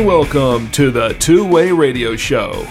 [0.00, 2.66] And welcome to the Two Way Radio Show.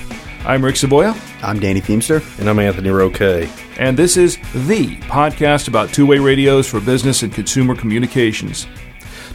[0.45, 2.23] I'm Rick Savoya, I'm Danny Feemster.
[2.39, 3.47] And I'm Anthony Roque.
[3.77, 8.65] and this is the podcast about two way radios for business and consumer communications.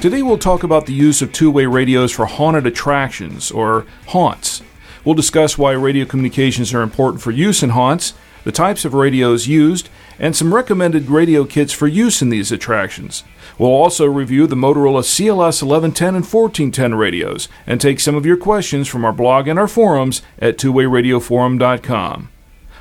[0.01, 4.61] Today we'll talk about the use of two way radios for haunted attractions, or haunts.
[5.05, 9.47] We'll discuss why radio communications are important for use in haunts, the types of radios
[9.47, 13.25] used, and some recommended radio kits for use in these attractions.
[13.59, 18.37] We'll also review the Motorola CLS 1110 and 1410 radios and take some of your
[18.37, 22.31] questions from our blog and our forums at twowayradioforum.com.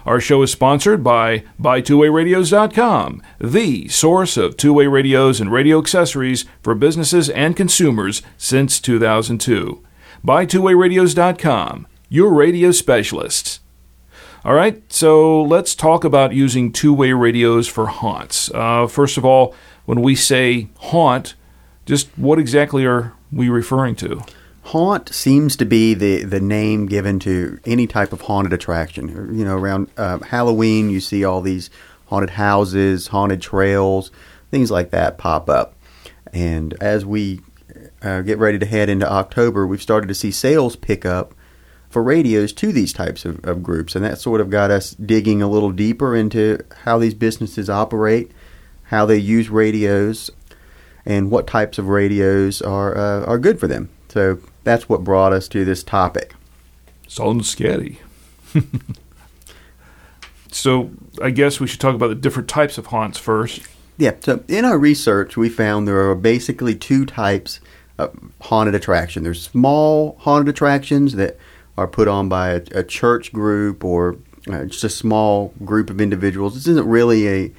[0.06, 6.76] Our show is sponsored by BuyTwoWayRadios.com, the source of two-way radios and radio accessories for
[6.76, 9.81] businesses and consumers since 2002.
[10.26, 13.61] BuyTwoWayRadios.com, your radio specialists.
[14.45, 18.52] All right, so let's talk about using two way radios for haunts.
[18.53, 19.55] Uh, first of all,
[19.86, 21.36] when we say haunt,
[21.86, 24.21] just what exactly are we referring to?
[24.64, 29.08] Haunt seems to be the, the name given to any type of haunted attraction.
[29.08, 31.69] You know, around uh, Halloween, you see all these
[32.08, 34.11] haunted houses, haunted trails,
[34.52, 35.73] things like that pop up.
[36.33, 37.39] And as we
[38.02, 41.33] uh, get ready to head into October, we've started to see sales pick up
[41.94, 43.95] for radios to these types of, of groups.
[43.95, 48.31] And that sort of got us digging a little deeper into how these businesses operate,
[48.86, 50.31] how they use radios,
[51.05, 53.89] and what types of radios are, uh, are good for them.
[54.09, 56.33] So that's what brought us to this topic.
[57.08, 57.99] Sounds scary.
[60.52, 60.89] so
[61.21, 63.61] I guess we should talk about the different types of haunts first.
[63.98, 67.59] Yeah, so in our research, we found there are basically two types
[67.99, 69.21] of haunted attraction.
[69.21, 71.37] There's small haunted attractions that
[71.78, 74.17] are put on by a, a church group or
[74.52, 76.54] uh, just a small group of individuals.
[76.54, 77.52] This isn't really a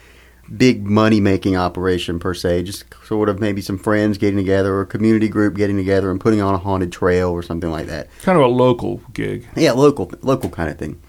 [0.57, 4.83] big money making operation per se, just sort of maybe some friends getting together or
[4.83, 8.09] a community group getting together and putting on a haunted trail or something like that.
[8.23, 9.49] Kind of a local gig.
[9.57, 11.01] Yeah, local local kind of thing.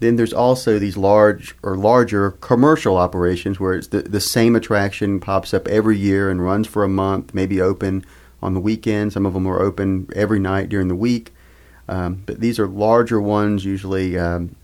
[0.00, 5.20] Then there's also these large or larger commercial operations where it's the, the same attraction
[5.20, 8.04] pops up every year and runs for a month, maybe open
[8.42, 9.12] on the weekend.
[9.12, 11.32] Some of them are open every night during the week.
[11.88, 14.54] Um, but these are larger ones, usually, um,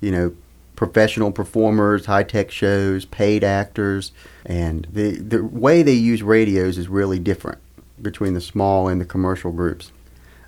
[0.00, 0.34] you know,
[0.76, 4.12] professional performers, high tech shows, paid actors,
[4.46, 7.58] and the the way they use radios is really different
[8.00, 9.92] between the small and the commercial groups.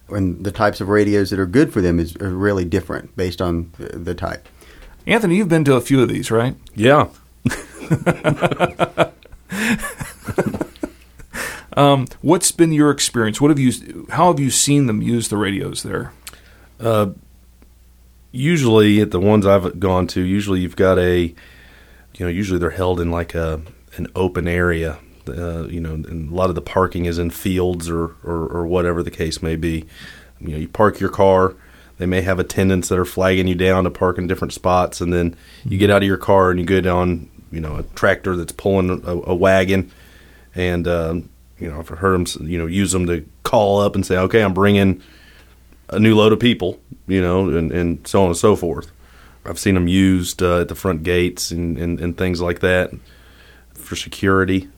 [0.09, 3.43] And the types of radios that are good for them is are really different based
[3.43, 4.49] on the, the type.
[5.07, 6.55] Anthony, you've been to a few of these, right?
[6.75, 7.09] Yeah.
[11.77, 13.41] Um, what's been your experience?
[13.41, 14.07] What have you?
[14.11, 16.13] How have you seen them use the radios there?
[16.79, 17.11] Uh,
[18.31, 21.35] usually, at the ones I've gone to, usually you've got a,
[22.15, 23.63] you know, usually they're held in like a
[23.97, 24.99] an open area.
[25.29, 28.67] Uh, you know, and a lot of the parking is in fields or, or, or
[28.67, 29.87] whatever the case may be.
[30.41, 31.55] You know, you park your car.
[31.99, 35.13] They may have attendants that are flagging you down to park in different spots, and
[35.13, 38.35] then you get out of your car and you get on, you know, a tractor
[38.35, 39.93] that's pulling a, a wagon,
[40.57, 41.31] and um,
[41.63, 44.43] you know, I've heard them, you know, use them to call up and say, okay,
[44.43, 45.01] I'm bringing
[45.89, 48.91] a new load of people, you know, and, and so on and so forth.
[49.45, 52.93] I've seen them used uh, at the front gates and, and, and things like that
[53.75, 54.69] for security.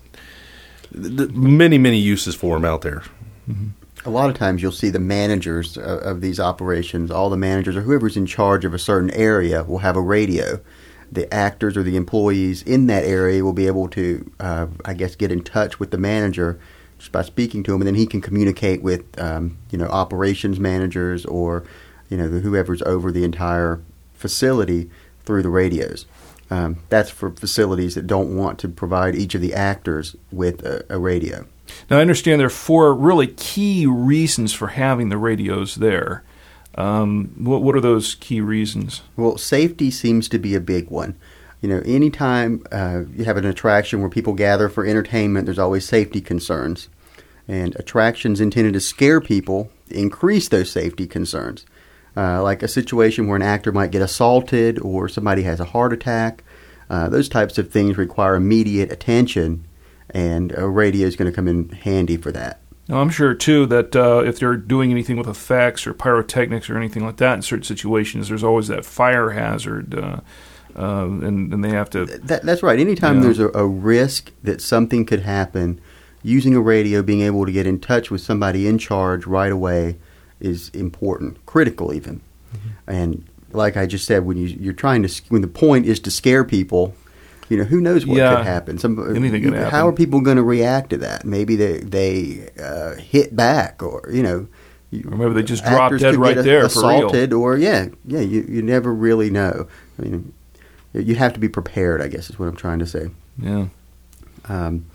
[0.91, 3.03] The, many, many uses for them out there.
[4.05, 7.77] A lot of times you'll see the managers of, of these operations, all the managers
[7.77, 10.61] or whoever's in charge of a certain area will have a radio.
[11.11, 15.15] The actors or the employees in that area will be able to, uh, I guess,
[15.17, 16.59] get in touch with the manager
[17.13, 21.25] by speaking to him, and then he can communicate with, um, you know, operations managers
[21.27, 21.65] or,
[22.09, 23.81] you know, whoever's over the entire
[24.13, 24.91] facility
[25.25, 26.07] through the radios.
[26.51, 30.85] Um, that's for facilities that don't want to provide each of the actors with a,
[30.89, 31.47] a radio.
[31.91, 36.23] Now, I understand there are four really key reasons for having the radios there.
[36.77, 39.03] Um, what, what are those key reasons?
[39.17, 41.17] Well, safety seems to be a big one.
[41.63, 45.89] You know, anytime uh, you have an attraction where people gather for entertainment, there's always
[45.89, 46.89] safety concerns.
[47.47, 51.67] And attractions intended to scare people increase those safety concerns.
[52.17, 55.93] Uh, like a situation where an actor might get assaulted or somebody has a heart
[55.93, 56.45] attack.
[56.89, 59.67] Uh, those types of things require immediate attention
[60.11, 62.61] and a radio is going to come in handy for that.
[62.89, 66.77] Now, I'm sure too that uh, if they're doing anything with effects or pyrotechnics or
[66.77, 70.21] anything like that in certain situations, there's always that fire hazard, uh,
[70.77, 72.05] uh, and, and they have to.
[72.05, 72.79] That, that's right.
[72.79, 73.23] Anytime Yeah.
[73.23, 75.81] there's a, a risk that something could happen,
[76.25, 79.97] using a radio, being able to get in touch with somebody in charge right away
[80.41, 82.21] is important, critical even.
[82.53, 82.69] Mm-hmm.
[82.91, 86.11] And like I just said, when you, you're trying to, when the point is to
[86.11, 86.95] scare people,
[87.49, 88.37] you know, who knows what Yeah.
[88.37, 88.79] could happen?
[88.79, 91.25] Some, Anything could How are people going to react to that?
[91.27, 94.49] Maybe they they uh, hit back, or you know,
[95.05, 98.63] Or maybe they just drop actors dead right there assaulted, or yeah, yeah, you you
[98.63, 99.69] never really know.
[99.99, 100.33] I mean,
[100.95, 102.01] you have to be prepared.
[102.01, 103.09] I guess is what I'm trying to say.
[103.39, 103.67] Yeah.
[104.49, 104.87] Um,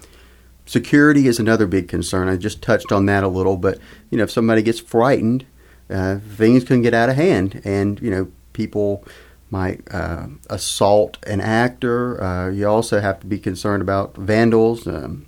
[0.69, 2.29] security is another big concern.
[2.29, 3.79] I just touched on that a little, but
[4.11, 5.45] you know, if somebody gets frightened,
[5.89, 9.03] uh, things can get out of hand, and you know, people
[9.49, 12.23] might uh, assault an actor.
[12.23, 15.25] Uh, you also have to be concerned about vandals, um,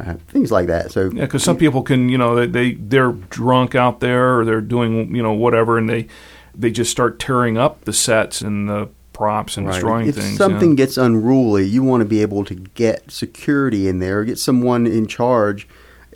[0.00, 0.90] uh, things like that.
[0.90, 4.44] So Yeah, because some people can, you know, they, they they're drunk out there or
[4.44, 6.08] they're doing, you know, whatever, and they
[6.56, 8.88] they just start tearing up the sets and the
[9.20, 9.74] props and Right.
[9.74, 10.38] destroying if things.
[10.38, 10.76] something yeah.
[10.76, 15.06] gets unruly, you want to be able to get security in there, get someone in
[15.06, 15.68] charge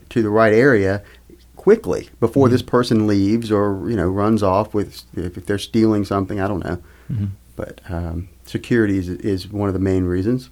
[0.08, 1.02] to the right area
[1.54, 2.52] quickly before Mm-hmm.
[2.54, 6.40] this person leaves or you know runs off with if, if they're stealing something.
[6.40, 6.78] I don't know,
[7.12, 7.28] Mhm.
[7.56, 10.48] but um, security is, is one of the main reasons.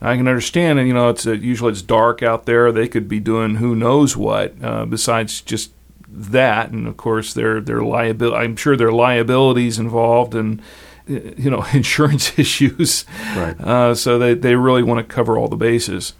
[0.00, 2.72] I can understand, and you know, it's uh, usually it's dark out there.
[2.72, 5.72] They could be doing who knows what uh, besides just
[6.08, 8.36] that, and of course, their their liability.
[8.44, 10.60] I'm sure there are liabilities involved, and
[11.06, 13.04] you know, insurance issues.
[13.36, 13.60] Right.
[13.60, 16.14] Uh, so they they really want to cover all the bases.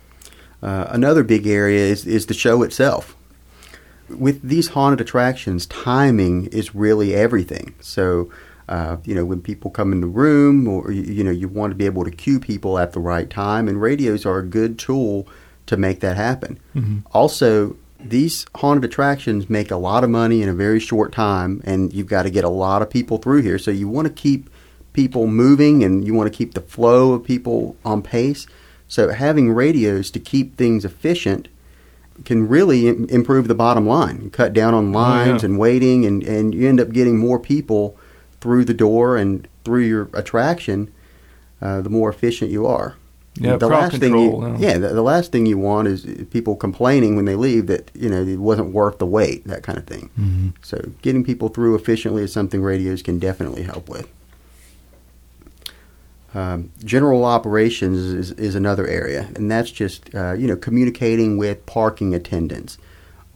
[0.63, 3.17] Uh, another big area is, is the show itself.
[4.09, 7.75] With these haunted attractions, timing is really everything.
[7.81, 8.31] So,
[8.69, 11.73] uh, you know, when people come in the room, or you, you know, you want
[11.73, 14.79] to be able to cue people at the right time, and radios are a good
[14.79, 15.27] tool
[15.67, 16.61] to make that happen.
[17.13, 21.93] Also, these haunted attractions make a lot of money in a very short time, and
[21.93, 23.59] you've got to get a lot of people through here.
[23.59, 24.51] So you want to keep
[24.93, 28.47] people moving, and you want to keep the flow of people on pace.
[28.89, 31.49] So having radios to keep things efficient
[32.25, 34.31] can really Im- improve the bottom line.
[34.31, 35.47] Cut down on lines yeah.
[35.47, 37.97] and waiting, and, and you end up getting more people
[38.41, 40.93] through the door and through your attraction.
[41.61, 42.97] Uh, the more efficient you are.
[43.35, 44.73] Yeah, the last control, thing you, yeah.
[44.73, 48.11] yeah, the, the last thing you want is people complaining when they leave that you
[48.11, 50.11] know it wasn't worth the wait, that kind of thing.
[50.19, 50.49] Mm-hmm.
[50.61, 54.07] So getting people through efficiently is something radios can definitely help with.
[56.35, 61.65] Um, general operations is, is another area, and that's just uh, you know communicating with
[61.67, 62.79] parking attendants,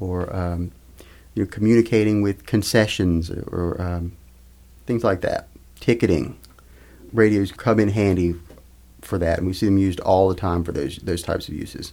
[0.01, 0.73] or um,
[1.35, 4.17] you know communicating with concessions or um,
[4.87, 5.49] things like that.
[5.81, 6.39] Ticketing,
[7.13, 8.35] radios come in handy
[9.03, 11.55] for that, and we see them used all the time for those those types of
[11.55, 11.93] uses.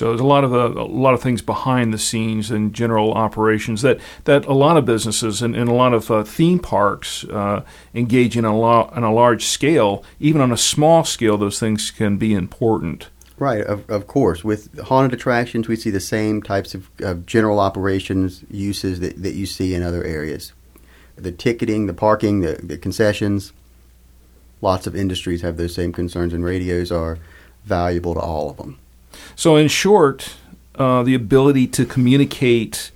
[0.00, 3.12] So there's a lot of the, a lot of things behind the scenes and general
[3.12, 7.24] operations that, that a lot of businesses and, and a lot of uh, theme parks
[7.24, 10.02] uh, engage in a lot on a large scale.
[10.18, 13.10] Even on a small scale, those things can be important.
[13.38, 14.42] Right, of, of course.
[14.42, 19.34] With haunted attractions, we see the same types of, of general operations uses that, that
[19.34, 20.54] you see in other areas.
[21.16, 23.52] The ticketing, the parking, the, the concessions.
[24.62, 27.18] Lots of industries have those same concerns, and radios are
[27.66, 28.78] valuable to all of them.
[29.36, 30.36] So, in short,
[30.76, 32.90] uh, the ability to communicate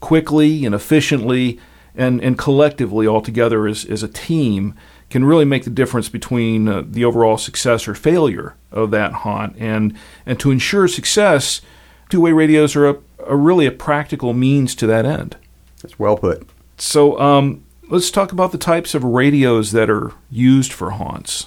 [0.00, 1.58] quickly and efficiently
[1.94, 4.74] and, and collectively all together as, as a team
[5.10, 9.56] can really make the difference between uh, the overall success or failure of that haunt.
[9.58, 11.60] And, and to ensure success,
[12.08, 15.36] two way radios are, a, are really a practical means to that end.
[15.82, 16.48] That's well put.
[16.78, 21.46] So, um, let's talk about the types of radios that are used for haunts.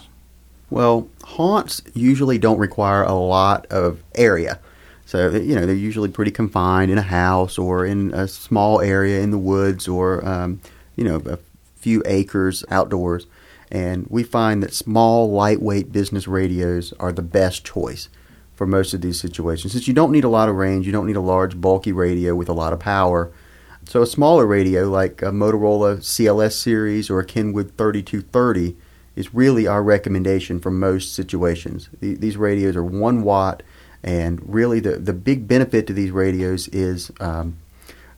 [0.73, 4.59] Well, haunts usually don't require a lot of area.
[5.05, 9.21] So, you know, they're usually pretty confined in a house or in a small area
[9.21, 10.61] in the woods or, um,
[10.95, 11.37] you know, a
[11.75, 13.27] few acres outdoors.
[13.71, 18.09] And we find that small, lightweight business radios are the best choice
[18.55, 19.73] for most of these situations.
[19.73, 22.33] Since you don't need a lot of range, you don't need a large, bulky radio
[22.33, 23.31] with a lot of power.
[23.85, 28.75] So, a smaller radio like a Motorola CLS series or a Kenwood 3230
[29.15, 31.89] is really our recommendation for most situations.
[31.99, 33.63] The, these radios are one watt,
[34.03, 37.57] and really the, the big benefit to these radios is um,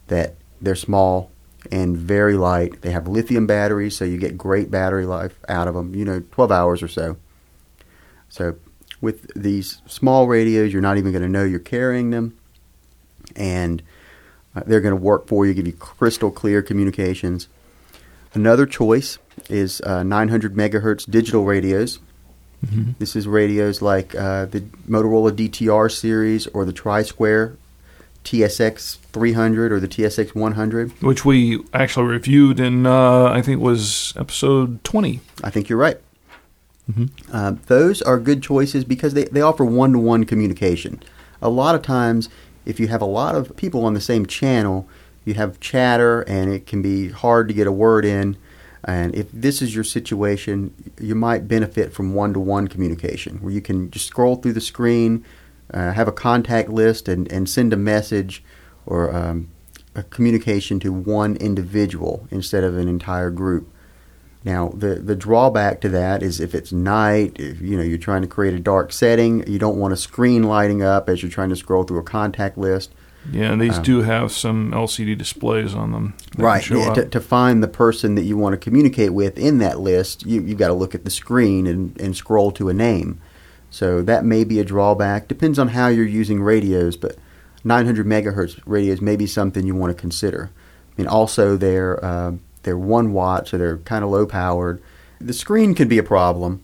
[0.07, 1.31] that they're small
[1.71, 2.81] and very light.
[2.81, 6.23] They have lithium batteries, so you get great battery life out of them, you know,
[6.31, 7.17] 12 hours or so.
[8.29, 8.55] So,
[9.01, 12.37] with these small radios, you're not even going to know you're carrying them,
[13.35, 13.81] and
[14.55, 17.47] uh, they're going to work for you, give you crystal clear communications.
[18.35, 19.17] Another choice
[19.49, 21.99] is uh, 900 megahertz digital radios.
[22.97, 27.57] This is radios like uh, the Motorola DTR series or the TriSquare
[28.23, 30.91] TSX 300 or the TSX 100.
[31.03, 35.19] which we actually reviewed in uh, I think it was episode twenty.
[35.43, 35.99] I think you're right.
[37.31, 41.01] Uh, those are good choices because they, they offer one to one communication.
[41.43, 42.29] A lot of times,
[42.65, 44.87] if you have a lot of people on the same channel,
[45.25, 48.37] you have chatter and it can be hard to get a word in.
[48.83, 53.51] And if this is your situation, you might benefit from one to one communication where
[53.51, 55.25] you can just scroll through the screen,
[55.73, 58.43] uh, have a contact list, and, and send a message
[58.85, 59.49] or um,
[59.95, 63.71] a communication to one individual instead of an entire group.
[64.43, 68.21] Now, the, the drawback to that is if it's night, if you know you're trying
[68.21, 71.49] to create a dark setting, you don't want a screen lighting up as you're trying
[71.49, 72.93] to scroll through a contact list.
[73.31, 76.13] Yeah, and these do have some LCD displays on them.
[76.37, 76.67] Right.
[76.69, 80.25] Yeah, to, to find the person that you want to communicate with in that list,
[80.25, 83.19] you, you've got to look at the screen and, and scroll to a name.
[83.69, 85.27] So that may be a drawback.
[85.27, 87.17] Depends on how you're using radios, but
[87.63, 90.51] 900 megahertz radios may be something you want to consider.
[90.97, 94.81] I mean, also they're uh, they're one watt, so they're kind of low powered.
[95.19, 96.63] The screen can be a problem,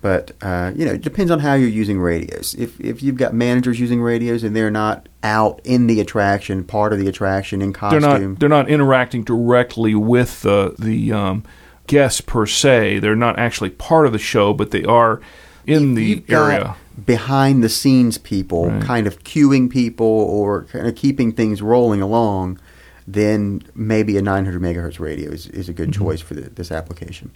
[0.00, 2.54] but uh, you know it depends on how you're using radios.
[2.58, 6.92] If if you've got managers using radios and they're not out in the attraction, part
[6.92, 11.42] of the attraction in they're costume, not they're not interacting directly with the the um,
[11.86, 12.98] guests per se.
[13.00, 15.20] They're not actually part of the show, but they are
[15.66, 16.76] in the area.
[17.04, 18.82] behind the scenes people Right.
[18.82, 22.58] kind of cueing people or kind of keeping things rolling along,
[23.06, 26.02] then maybe a 900 megahertz radio is, is a good Mm-hmm.
[26.04, 27.30] choice for the, this application.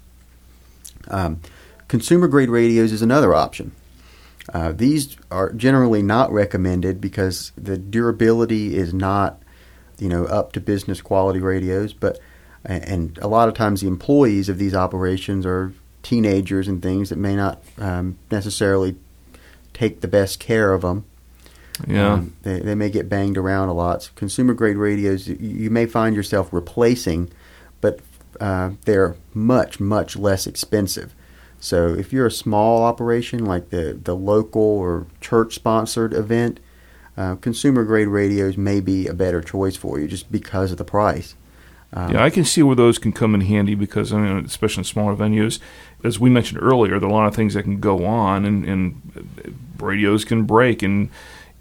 [1.08, 1.40] Um,
[1.92, 3.70] consumer grade radios is another option.
[4.50, 9.42] Uh, these are generally not recommended because the durability is not,
[9.98, 11.92] you know, up to business quality radios.
[11.92, 12.18] But
[12.64, 17.18] and a lot of times the employees of these operations are teenagers and things that
[17.18, 18.96] may not um, necessarily
[19.74, 21.04] take the best care of them.
[21.86, 24.04] Yeah, Um, they, they may get banged around a lot.
[24.04, 27.30] So consumer grade radios, you, you may find yourself replacing,
[27.82, 28.00] but
[28.40, 31.14] uh, they're much, much less expensive.
[31.62, 36.58] So if you're a small operation like the, the local or church sponsored event,
[37.16, 40.84] uh, consumer grade radios may be a better choice for you just because of the
[40.84, 41.36] price.
[41.92, 44.80] Um, yeah, I can see where those can come in handy because I mean, especially
[44.80, 45.60] in smaller venues,
[46.02, 48.64] as we mentioned earlier, there are a lot of things that can go on, and,
[48.64, 50.82] and radios can break.
[50.82, 51.10] And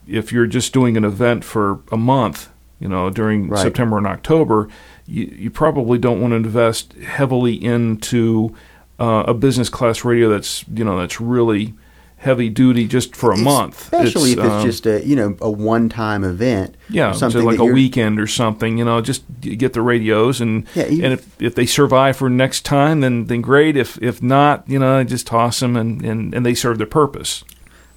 [0.08, 3.62] if you're just doing an event for a month, you know, during Right.
[3.62, 4.68] September and October,
[5.06, 8.56] you, you probably don't want to invest heavily into
[9.02, 11.74] uh, a business class radio that's you know that's really
[12.18, 13.82] heavy duty just for a month.
[13.92, 16.76] especially if it's um, just a you know a one time event.
[16.90, 20.40] yeah, or so something like a weekend or something, you know, just get the radios
[20.40, 23.76] and Yeah, even- and if, if they survive for next time, then then great.
[23.76, 27.44] If if not, you know, just toss them and, and, and they serve their purpose.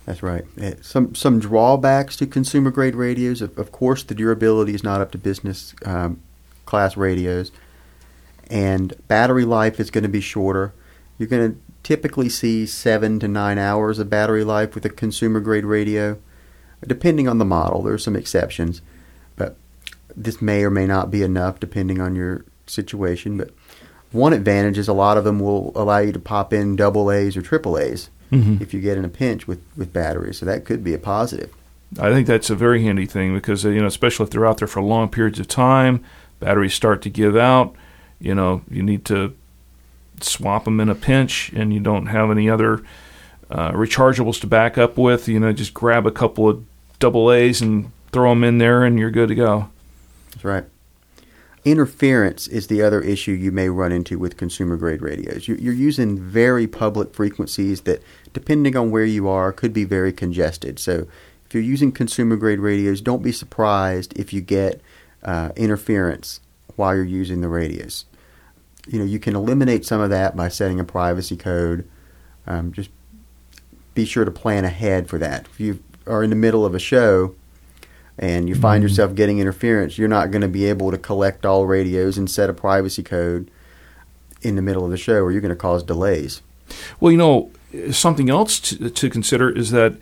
[0.07, 0.45] That's right.
[0.83, 3.43] Some some drawbacks to consumer grade radios.
[3.43, 6.21] Of, of course, the durability is not up to business um,
[6.67, 7.53] class radios,
[8.51, 10.73] and battery life is going to be shorter.
[11.19, 15.41] You're going to typically see seven to nine hours of battery life with a consumer
[15.41, 16.19] grade radio,
[16.87, 17.83] depending on the model.
[17.83, 18.81] There are some exceptions,
[19.37, 19.57] but
[20.17, 23.37] this may or may not be enough depending on your situation.
[23.37, 23.51] But
[24.13, 27.37] one advantage is a lot of them will allow you to pop in double A's
[27.37, 28.61] or triple A's Mhm.
[28.61, 30.39] if you get in a pinch with, with batteries.
[30.39, 31.51] So that could be a positive.
[32.01, 34.59] I think that's a very handy thing because uh, you know, especially if they're out
[34.59, 36.03] there for long periods of time,
[36.41, 37.75] batteries start to give out.
[38.19, 39.35] You know, you need to
[40.25, 42.83] swap them in a pinch, and you don't have any other
[43.51, 45.29] uh, rechargeables to back up with.
[45.29, 46.65] You know, just grab a couple of
[46.99, 49.69] double A's and throw them in there, and you're good to go.
[50.33, 50.65] That's right.
[51.65, 55.49] Interference is the other issue you may run into with consumer grade radios.
[55.49, 58.03] You- You're using very public frequencies that,
[58.35, 60.79] depending on where you are, could be very congested.
[60.79, 61.07] So,
[61.47, 64.81] if you're using consumer grade radios, don't be surprised if you get
[65.23, 66.41] uh, interference
[66.77, 68.05] while you're using the radios.
[68.87, 71.89] You know, you can eliminate some of that by setting a privacy code.
[72.47, 72.91] Um, just
[73.95, 75.47] be sure to plan ahead for that.
[75.47, 77.35] If you are in the middle of a show
[78.19, 81.67] and you find yourself getting interference, you're not going to be able to collect all
[81.67, 83.51] radios and set a privacy code
[84.43, 86.43] in the middle of the show, or you're going to cause delays.
[87.01, 87.51] Well, you know,
[87.91, 89.97] something else to, to consider is that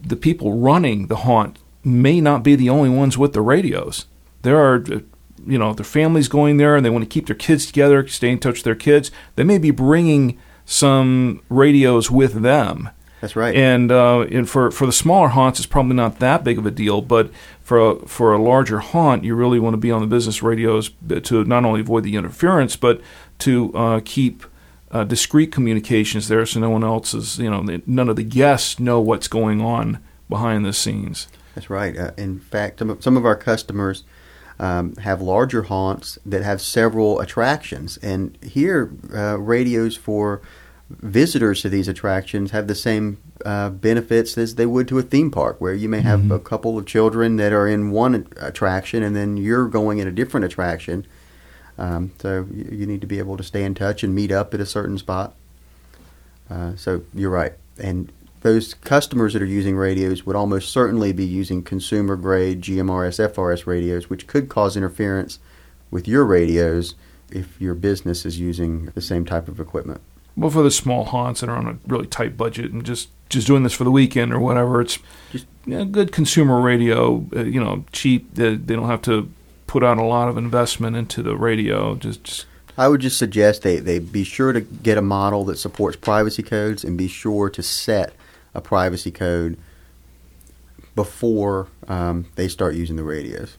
[0.00, 4.06] the people running the haunt may not be the only ones with the radios.
[4.42, 5.00] There are, uh,
[5.46, 8.30] you know, their families going there and they want to keep their kids together, stay
[8.30, 9.10] in touch with their kids.
[9.36, 12.90] They may be bringing some radios with them.
[13.20, 13.54] That's right.
[13.54, 16.70] And uh, and for for the smaller haunts, it's probably not that big of a
[16.70, 17.02] deal.
[17.02, 17.30] But
[17.60, 20.90] for a, for a larger haunt, you really want to be on the business radios
[21.24, 23.00] to not only avoid the interference, but
[23.40, 24.44] to uh, keep
[24.90, 28.80] uh, discreet communications there, so no one else is, you know, none of the guests
[28.80, 31.28] know what's going on behind the scenes.
[31.54, 31.96] That's right.
[31.96, 34.04] Uh, in fact, some of, some of our customers
[34.60, 40.40] um, have larger haunts that have several attractions, and here uh, radios for
[40.90, 45.30] visitors to these attractions have the same uh, benefits as they would to a theme
[45.30, 46.34] park, where you may have Mhm.
[46.34, 50.12] a couple of children that are in one attraction, and then you're going in a
[50.12, 51.06] different attraction.
[51.78, 54.52] Um, so you, you need to be able to stay in touch and meet up
[54.52, 55.34] at a certain spot.
[56.50, 61.24] Uh, so you're right, and those customers that are using radios would almost certainly be
[61.24, 65.38] using consumer grade GMRS FRS radios, which could cause interference
[65.90, 66.94] with your radios
[67.30, 70.00] if your business is using the same type of equipment.
[70.36, 73.46] Well, for the small haunts that are on a really tight budget and just just
[73.46, 74.98] doing this for the weekend or whatever, it's
[75.30, 77.24] Just- you know, good consumer radio.
[77.34, 78.34] Uh, you know, cheap.
[78.34, 79.30] They, they don't have to
[79.66, 81.94] put out a lot of investment into the radio.
[81.94, 85.58] Just, just I would just suggest they, they be sure to get a model that
[85.58, 88.14] supports privacy codes and be sure to set
[88.54, 89.56] a privacy code
[90.94, 93.56] before um, they start using the radios.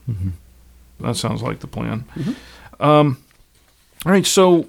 [1.00, 2.06] that sounds like the plan.
[2.80, 3.18] Um,
[4.06, 4.68] all right, so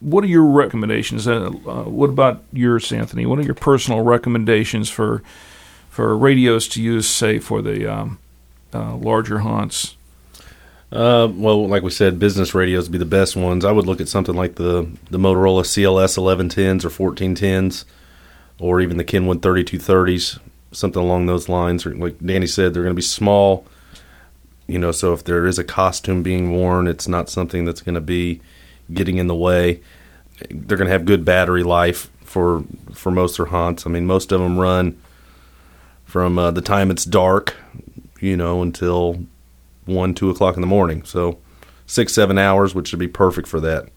[0.00, 1.26] what are your recommendations?
[1.28, 3.26] Uh, uh, what about yours, Anthony?
[3.26, 5.22] What are your personal recommendations for
[5.90, 8.18] for radios to use, say, for the um,
[8.72, 9.96] uh, larger haunts?
[10.92, 13.64] Uh, well, like we said, business radios would be the best ones.
[13.64, 17.84] I would look at something like the the Motorola CLS 1110s or 1410s,
[18.60, 20.38] or even the Kenwood 3230s,
[20.70, 21.86] something along those lines.
[21.86, 23.66] Or like Danny said, they're going to be small.
[24.66, 27.96] You know, so if there is a costume being worn, it's not something that's going
[27.96, 28.40] to be
[28.92, 29.80] getting in the way.
[30.50, 32.62] They're going to have good battery life for
[32.92, 33.86] for most of their haunts.
[33.86, 35.00] I mean, most of them run
[36.04, 37.56] from uh, the time it's dark,
[38.20, 39.24] you know, until
[39.86, 41.02] one, two o'clock in the morning.
[41.04, 41.38] So
[41.86, 43.88] six, seven hours, which would be perfect for that.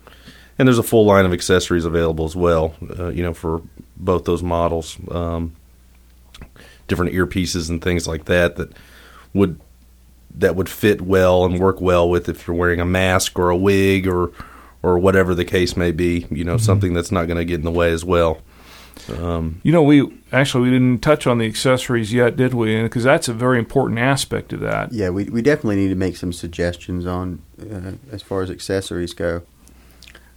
[0.57, 3.61] And there's a full line of accessories available as well, uh, you know, for
[3.97, 4.97] both those models.
[5.09, 5.55] Um,
[6.87, 8.71] different earpieces and things like that that
[9.33, 9.59] would
[10.35, 13.57] that would fit well and work well with if you're wearing a mask or a
[13.57, 14.31] wig or
[14.81, 16.27] or whatever the case may be.
[16.29, 18.41] You know, something that's not going to get in the way as well.
[19.17, 22.81] Um, You know, we actually we didn't touch on the accessories yet, did we?
[22.81, 24.91] Because that's a very important aspect of that.
[24.91, 29.13] Yeah, we, we definitely need to make some suggestions on uh, as far as accessories
[29.13, 29.41] go.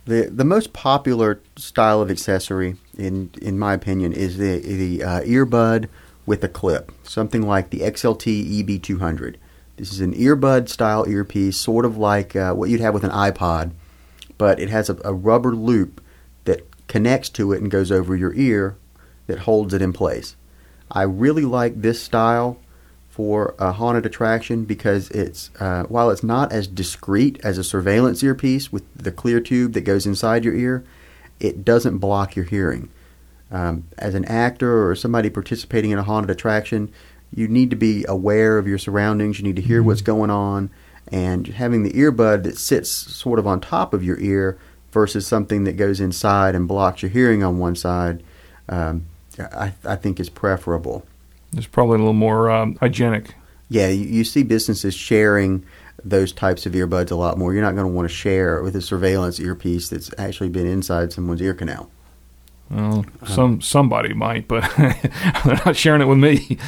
[0.06, 5.20] The the most popular style of accessory, in in my opinion, is the the uh,
[5.22, 5.88] earbud
[6.24, 9.34] with a clip, something like the XLT EB200.
[9.76, 13.10] This is an earbud style earpiece, sort of like uh, what you'd have with an
[13.10, 13.72] iPod,
[14.38, 16.00] but it has a, a rubber loop
[16.44, 18.76] that connects to it and goes over your ear
[19.26, 20.36] that holds it in place.
[20.88, 22.58] I really like this style
[23.16, 28.22] for a haunted attraction because it's uh, while it's not as discreet as a surveillance
[28.22, 30.84] earpiece with the clear tube that goes inside your ear,
[31.40, 32.90] it doesn't block your hearing.
[33.50, 36.92] Um, as an actor or somebody participating in a haunted attraction,
[37.34, 39.38] you need to be aware of your surroundings.
[39.38, 40.68] You need to hear what's going on,
[41.10, 44.58] and having the earbud that sits sort of on top of your ear
[44.92, 48.22] versus something that goes inside and blocks your hearing on one side,
[48.68, 49.06] um,
[49.38, 51.06] I, I think is preferable.
[51.56, 53.34] It's probably a little more um, hygienic.
[53.68, 55.64] Yeah, you, you see businesses sharing
[56.04, 57.52] those types of earbuds a lot more.
[57.52, 61.12] You're not going to want to share with a surveillance earpiece that's actually been inside
[61.12, 61.90] someone's ear canal.
[62.70, 66.58] Well, some somebody might, but they're not sharing it with me.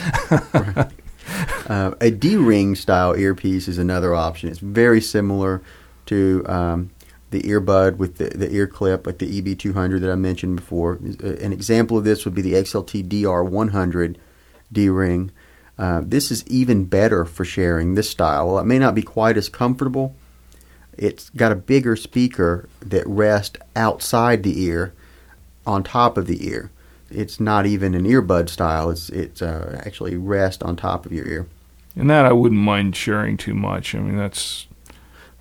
[1.68, 4.48] Uh, a D-ring style earpiece is another option.
[4.48, 5.60] It's very similar
[6.06, 6.90] to um,
[7.30, 10.98] the earbud with the, the ear clip, like the EB200 that I mentioned before.
[11.22, 14.16] Uh, An example of this would be the XLT DR100
[14.72, 15.30] D-ring.
[15.78, 18.48] Uh, this is even better for sharing this style.
[18.48, 20.16] While it may not be quite as comfortable,
[20.96, 24.92] it's got a bigger speaker that rests outside the ear
[25.66, 26.70] on top of the ear.
[27.10, 28.90] It's not even an earbud style.
[28.90, 31.48] It's it's uh, actually rest on top of your ear.
[31.96, 33.94] and that I wouldn't mind sharing too much.
[33.94, 34.66] I mean, that's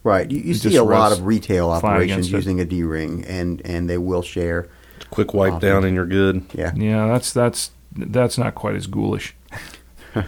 [0.08, 0.32] Right.
[0.32, 2.36] You, you see a lot of retail operations against it.
[2.36, 4.70] using a D ring, and and they will share.
[5.10, 6.46] quick wipe down and you're good.
[6.54, 6.72] Yeah.
[6.76, 9.36] yeah, that's that's that's not quite as ghoulish.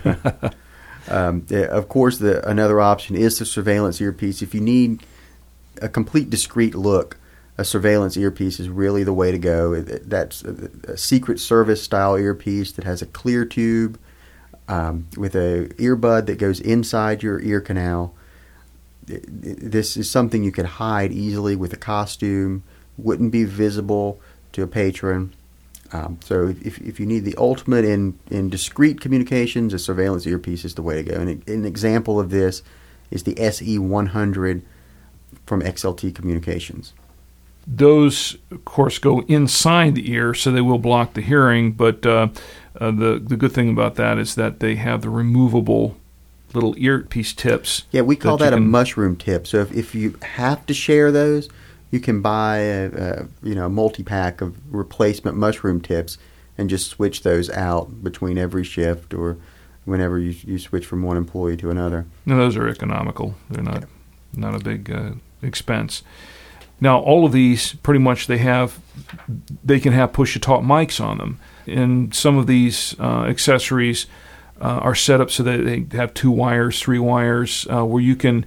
[1.08, 4.44] Um, of course, the another option is the surveillance earpiece.
[4.44, 5.02] If you need
[5.82, 7.18] a complete discreet look,
[7.58, 9.82] a surveillance earpiece is really the way to go.
[9.82, 13.98] That's a, a Secret Service style earpiece that has a clear tube
[14.68, 18.14] um, with a earbud that goes inside your ear canal.
[19.08, 22.62] Th- th- This is something you could hide easily with a costume.
[23.00, 24.20] Wouldn't be visible
[24.52, 25.34] to a patron.
[25.92, 30.64] Um, so if, if you need the ultimate in, in discrete communications, a surveillance earpiece
[30.64, 31.20] is the way to go.
[31.20, 32.62] And an example of this
[33.10, 34.62] is the SE100
[35.46, 36.94] from XLT Communications.
[37.66, 41.72] those, of course, go inside the ear, so they will block the hearing.
[41.72, 42.30] But uh,
[42.80, 45.96] uh, the the good thing about that is that they have the removable
[46.54, 47.84] little earpiece tips.
[47.92, 49.46] Yeah, we call that that, a mushroom tip.
[49.46, 51.50] So if, if you have to share those,
[51.92, 56.18] you can buy a, a you know multi pack of replacement mushroom tips
[56.58, 59.38] and just switch those out between every shift or
[59.86, 62.06] whenever you, you switch from one employee to another.
[62.26, 63.36] No, those are economical.
[63.50, 63.86] They're not
[64.34, 66.04] not a big uh, expense.
[66.82, 68.80] Now, all of these pretty much they have
[69.64, 74.06] they can have push to talk mics on them, and some of these uh, accessories
[74.62, 78.16] uh, are set up so that they have two wires, three wires, uh, where you
[78.16, 78.46] can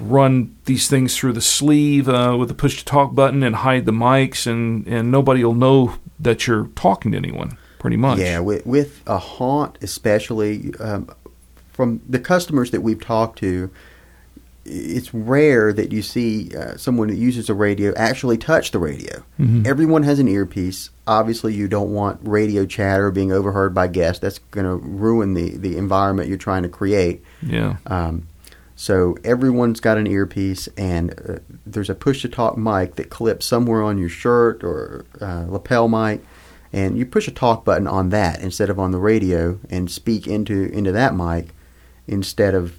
[0.00, 3.86] run these things through the sleeve uh, with the push to talk button and hide
[3.86, 7.56] the mics, and and nobody will know that you're talking to anyone.
[7.78, 8.18] Pretty much.
[8.18, 11.10] Yeah, with, with a haunt, especially um,
[11.72, 13.70] from the customers that we've talked to,
[14.64, 19.22] it's rare that you see uh, someone that uses a radio actually touch the radio.
[19.66, 20.88] Everyone has an earpiece.
[21.06, 24.20] Obviously, you don't want radio chatter being overheard by guests.
[24.20, 27.22] That's going to ruin the, the environment you're trying to create.
[27.42, 27.76] Yeah.
[27.86, 28.26] Um,
[28.76, 33.46] so everyone's got an earpiece, and uh, there's a push to talk mic that clips
[33.46, 36.24] somewhere on your shirt or uh, lapel mic,
[36.72, 40.26] and you push a talk button on that instead of on the radio, and speak
[40.26, 41.54] into into that mic
[42.06, 42.76] instead of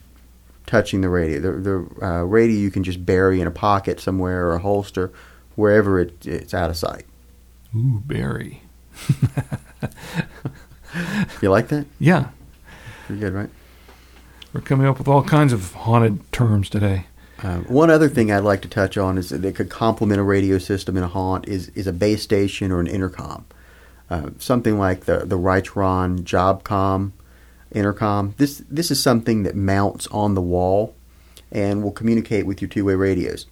[0.66, 1.40] touching the radio.
[1.40, 5.12] The, the uh, radio you can just bury in a pocket somewhere or a holster,
[5.56, 7.06] wherever it, it's out of sight.
[7.76, 8.62] Ooh, Barry.
[11.42, 11.86] You like that?
[12.00, 12.30] Yeah.
[13.06, 13.50] Pretty good, right?
[14.56, 17.08] We're coming up with all kinds of haunted terms today.
[17.44, 20.60] Uh, one other thing I'd like to touch on is that could complement a radio
[20.60, 23.44] system in a haunt is, is a base station or an intercom.
[24.10, 27.12] Uh, something like the the Ritron Jobcom
[27.74, 28.34] intercom.
[28.38, 30.96] This this is something that mounts on the wall
[31.52, 33.48] and will communicate with your two way radios.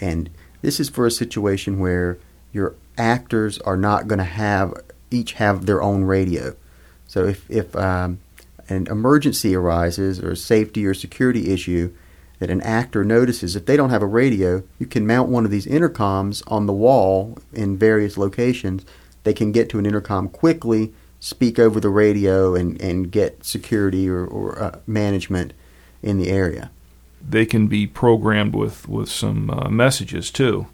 [0.00, 0.30] And
[0.62, 2.18] this is for a situation where
[2.52, 4.74] your actors are not going to have
[5.12, 6.56] each have their own radio.
[7.06, 8.18] So if if um,
[8.68, 11.92] an emergency arises or a safety or security issue
[12.38, 15.50] that an actor notices, if they don't have a radio, you can mount one of
[15.50, 18.84] these intercoms on the wall in various locations.
[19.24, 24.08] They can get to an intercom quickly, speak over the radio, and, and get security
[24.08, 25.52] or, or uh, management
[26.02, 26.70] in the area.
[27.20, 30.68] They can be programmed with with some uh, messages too.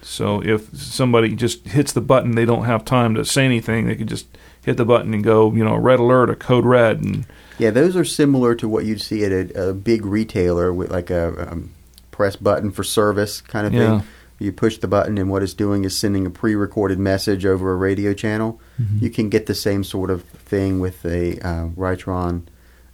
[0.00, 3.86] So if somebody just hits the button, they don't have time to say anything.
[3.86, 4.26] They can just
[4.68, 7.26] hit the button and go, you know, red alert, a code red, and
[7.58, 11.10] Yeah, those are similar to what you'd see at a, a big retailer with like
[11.10, 11.70] a um,
[12.10, 14.00] press button for service kind of Yeah.
[14.00, 14.08] thing.
[14.40, 17.76] You push the button, and what it's doing is sending a pre-recorded message over a
[17.76, 18.60] radio channel.
[19.00, 22.42] You can get the same sort of thing with a uh, Ritron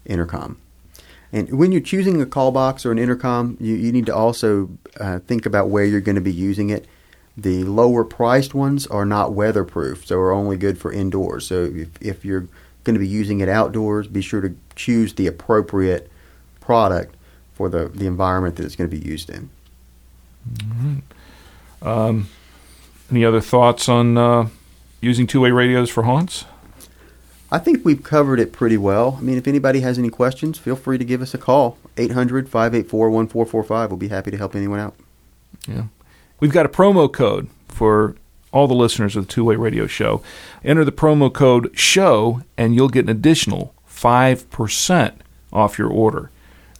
[0.07, 0.57] intercom.
[1.33, 4.71] And when you're choosing a call box or an intercom, you, you need to also
[4.99, 6.87] uh, think about where you're going to be using it.
[7.37, 11.47] The lower priced ones are not weatherproof, so are only good for indoors.
[11.47, 12.47] So if, if you're
[12.85, 16.11] going to be using it outdoors, be sure to choose the appropriate
[16.61, 17.17] product
[17.55, 19.51] for the, the environment that it's going to be used in.
[21.83, 22.29] um,
[23.11, 24.49] any other thoughts on uh,
[25.01, 26.45] using two way radios for haunts?
[27.51, 29.17] I think we've covered it pretty well.
[29.19, 31.79] I mean, if anybody has any questions, feel free to give us a call.
[31.97, 33.91] 800 584 1445.
[33.91, 34.95] We'll be happy to help anyone out.
[35.69, 35.85] Yeah.
[36.41, 38.17] We've got a promo code for
[38.53, 40.23] all the listeners of the Two Way Radio Show.
[40.65, 45.15] Enter the promo code SHOW, and you'll get an additional 5%
[45.53, 46.31] off your order.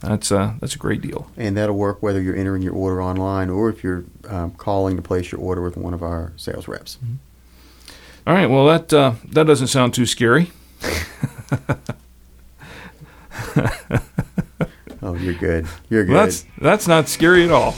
[0.01, 1.31] That's a, that's a great deal.
[1.35, 5.01] And that'll work whether you're entering your order online or if you're um, calling to
[5.01, 6.97] place your order with one of our sales reps.
[8.27, 10.51] All right, well, that, uh, that doesn't sound too scary.
[15.05, 15.67] Oh, you're good.
[15.87, 16.13] You're good.
[16.13, 17.75] Well, that's, that's not scary at all.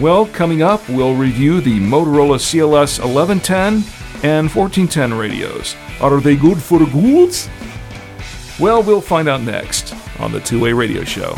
[0.00, 3.84] Well, coming up, we'll review the Motorola CLS 1110
[4.24, 5.76] and 1410 radios.
[6.00, 7.48] Are they good for ghouls?
[8.58, 11.36] Well, we'll find out next on the Two Way Radio Show.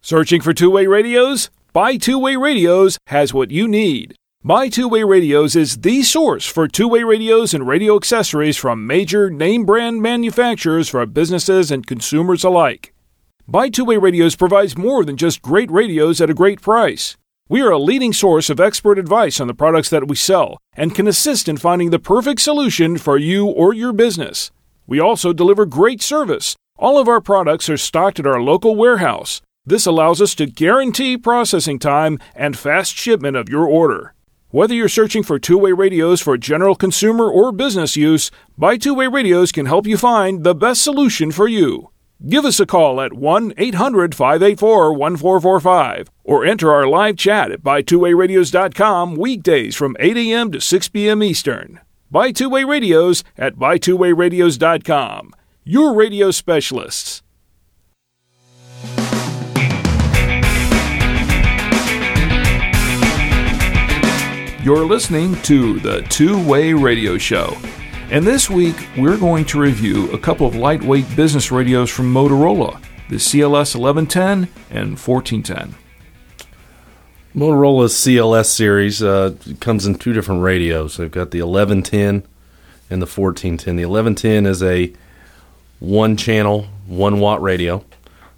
[0.00, 1.50] Searching for two way radios?
[1.74, 4.17] Buy Two Way Radios has what you need.
[4.44, 8.86] Buy Two Way Radios is the source for two way radios and radio accessories from
[8.86, 12.94] major name brand manufacturers for businesses and consumers alike.
[13.48, 17.16] Buy Two Way Radios provides more than just great radios at a great price.
[17.48, 20.94] We are a leading source of expert advice on the products that we sell and
[20.94, 24.52] can assist in finding the perfect solution for you or your business.
[24.86, 26.54] We also deliver great service.
[26.78, 29.42] All of our products are stocked at our local warehouse.
[29.66, 34.14] This allows us to guarantee processing time and fast shipment of your order.
[34.50, 38.94] Whether you're searching for two way radios for general consumer or business use, Buy Two
[38.94, 41.90] Way Radios can help you find the best solution for you.
[42.26, 47.62] Give us a call at 1 800 584 1445 or enter our live chat at
[47.62, 50.50] buytwowayradios.com weekdays from 8 a.m.
[50.52, 51.22] to 6 p.m.
[51.22, 51.80] Eastern.
[52.10, 55.34] Buy Two Way Radios at buytwowayradios.com.
[55.64, 57.22] Your radio specialists.
[64.68, 67.56] You're listening to the Two Way Radio Show.
[68.10, 72.78] And this week, we're going to review a couple of lightweight business radios from Motorola
[73.08, 75.74] the CLS 1110 and 1410.
[77.34, 80.98] Motorola's CLS series uh, comes in two different radios.
[80.98, 82.28] They've got the 1110
[82.90, 83.76] and the 1410.
[83.76, 84.92] The 1110 is a
[85.78, 87.78] one channel, one watt radio.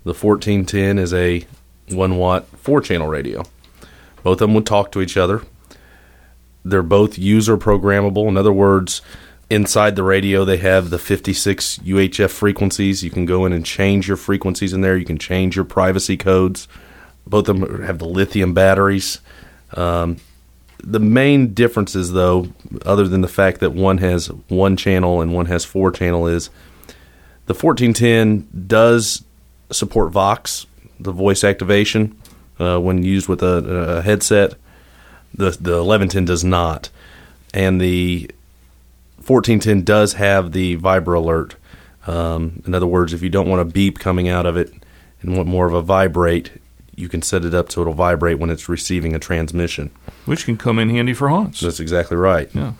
[0.04, 1.44] The 1410 is a
[1.88, 3.42] one watt, four channel radio.
[4.22, 5.42] Both of them would talk to each other.
[6.64, 8.28] They're both user programmable.
[8.28, 9.02] In other words,
[9.48, 13.02] inside the radio, they have the 56 UHF frequencies.
[13.02, 14.96] You can go in and change your frequencies in there.
[14.96, 16.68] You can change your privacy codes.
[17.26, 19.20] Both of them have the lithium batteries.
[19.74, 20.18] Um,
[20.82, 22.48] the main differences, though,
[22.86, 26.48] other than the fact that one has one channel and one has four channel, is
[27.46, 29.24] the 1410 does
[29.70, 30.66] support Vox,
[30.98, 32.16] the voice activation,
[32.58, 34.54] uh, when used with a, a headset.
[35.34, 36.90] The the 1110 does not,
[37.54, 38.30] and the
[39.16, 41.56] 1410 does have the vibra alert.
[42.06, 44.72] Um, in other words, if you don't want a beep coming out of it
[45.22, 46.50] and want more of a vibrate,
[46.96, 49.90] you can set it up so it'll vibrate when it's receiving a transmission.
[50.24, 51.60] Which can come in handy for haunts.
[51.60, 52.48] That's exactly right.
[52.54, 52.72] Yeah.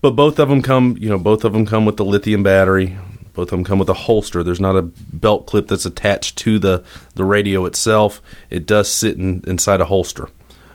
[0.00, 2.98] But both of them come, you know, both of them come with the lithium battery.
[3.34, 4.42] Both of them come with a holster.
[4.42, 6.84] There's not a belt clip that's attached to the,
[7.14, 8.20] the radio itself.
[8.50, 10.28] It does sit in, inside a holster.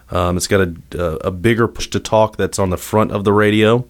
[0.09, 3.33] Um, it's got a, a, bigger push to talk that's on the front of the
[3.33, 3.85] radio.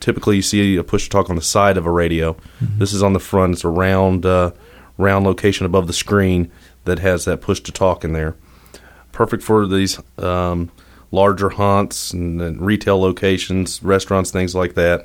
[0.00, 2.36] Typically, you see a push to talk on the side of a radio.
[2.60, 3.54] This is on the front.
[3.54, 4.52] It's a round, uh,
[4.96, 6.50] round location above the screen
[6.84, 8.34] that has that push to talk in there.
[9.12, 10.70] Perfect for these um,
[11.10, 15.04] larger haunts and, and retail locations, restaurants, things like that.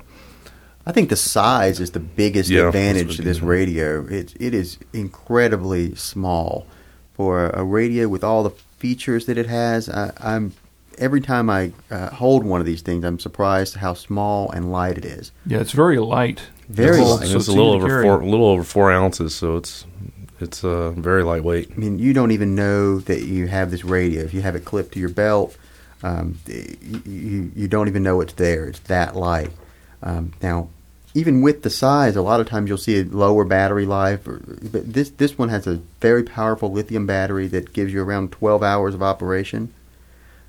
[0.85, 4.05] I think the size is the biggest Yeah, advantage to this radio.
[4.05, 6.67] It it is incredibly small
[7.13, 8.51] for a radio with all the
[8.83, 9.87] features that it has.
[9.87, 10.51] I, I'm
[10.97, 14.97] every time I uh, hold one of these things, I'm surprised how small and light
[14.97, 15.31] it is.
[15.45, 16.41] Yeah, it's very light.
[16.67, 17.27] Very It's- light.
[17.29, 18.03] So it's a little over carry.
[18.03, 19.85] four, a little over four ounces, so it's
[20.41, 21.71] it's uh, very lightweight.
[21.71, 24.21] I mean, you don't even know that you have this radio.
[24.23, 25.55] If you have it clipped to your belt,
[26.03, 28.65] um, you, you, you don't even know it's there.
[28.65, 29.51] It's that light.
[30.01, 30.67] Um, now,
[31.13, 34.27] even with the size, a lot of times you'll see a lower battery life.
[34.27, 38.31] Or, but this this one has a very powerful lithium battery that gives you around
[38.31, 39.73] 12 hours of operation.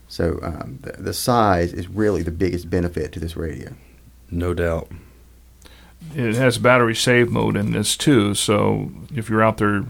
[0.08, 3.74] So um, the, the size is really the biggest benefit to this radio.
[4.30, 4.90] No doubt.
[6.14, 9.84] It has battery save mode in this too, so if you're out there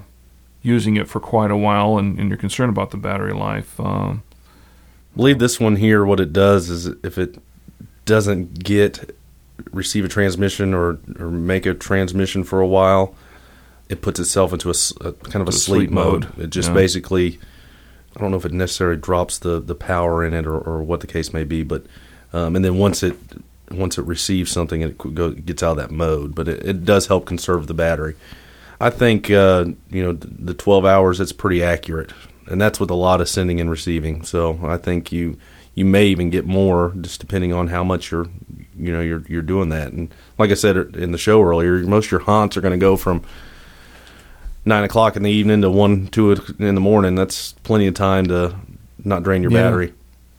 [0.63, 4.23] using it for quite a while and, and you're concerned about the battery life, um,
[5.13, 7.37] I believe this one here, what it does is if it
[8.05, 9.17] doesn't get
[9.73, 13.15] receive a transmission or, or make a transmission for a while,
[13.89, 16.25] it puts itself into a kind of a sleep, sleep mode.
[16.25, 16.75] mode, It just yeah.
[16.75, 17.39] basically,
[18.17, 21.01] I don't know if it necessarily drops the, the power in it or, or what
[21.01, 21.85] the case may be, but
[22.33, 23.17] um, and then once it
[23.71, 26.35] once it receives something, it go, gets out of that mode.
[26.35, 28.17] But it, it does help conserve the battery.
[28.81, 31.21] I think uh, you know the 12 hours.
[31.21, 32.13] It's pretty accurate,
[32.47, 34.25] and that's with a lot of sending and receiving.
[34.25, 35.39] So I think you
[35.75, 38.27] you may even get more just depending on how much you're
[38.77, 39.93] you know you're you're doing that.
[39.93, 42.79] And like I said in the show earlier, most of your haunts are going to
[42.79, 43.23] go from
[44.65, 47.15] nine o'clock in the evening to one two in the morning.
[47.15, 48.55] That's plenty of time to
[49.05, 49.63] not drain your Yeah.
[49.63, 49.93] battery.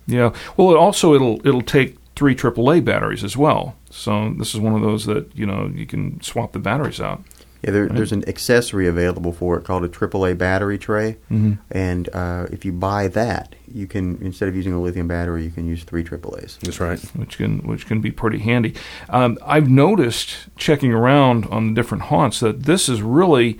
[0.08, 0.34] yeah.
[0.58, 3.76] Well, it also it'll it'll take three AAA batteries as well.
[3.90, 7.22] So this is one of those that you know you can swap the batteries out.
[7.64, 11.58] Yeah, there, there's an accessory available for it called a AAA battery tray, Mhm.
[11.72, 15.50] and uh, if you buy that, you can instead of using a lithium battery, you
[15.52, 16.58] can use three AAA's.
[16.62, 17.00] That's right.
[17.16, 18.76] which can which can be pretty handy.
[19.10, 23.58] Um, I've noticed checking around on the different haunts that this is really